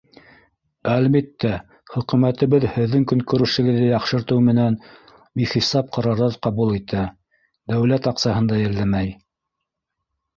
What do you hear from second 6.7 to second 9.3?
итә, дәүләт аҡсаһын да йәлләмәй.